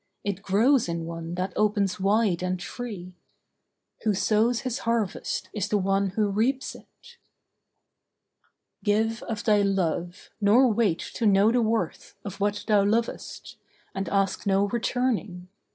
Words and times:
It 0.23 0.41
grows 0.41 0.89
in 0.89 1.05
one 1.05 1.35
that 1.35 1.53
opens 1.55 1.99
wide 1.99 2.41
and 2.41 2.59
free. 2.59 3.13
Who 4.01 4.15
sows 4.15 4.61
his 4.61 4.79
harvest 4.79 5.47
is 5.53 5.67
the 5.69 5.77
one 5.77 6.07
who 6.15 6.27
reaps 6.31 6.73
it. 6.73 7.17
Give 8.83 9.21
of 9.21 9.43
thy 9.43 9.61
love, 9.61 10.31
nor 10.41 10.67
wait 10.73 10.97
to 11.13 11.27
know 11.27 11.51
the 11.51 11.61
worth 11.61 12.15
Of 12.25 12.39
what 12.39 12.63
thou 12.67 12.83
lovest; 12.83 13.57
and 13.93 14.09
ask 14.09 14.47
no 14.47 14.65
returning. 14.69 15.49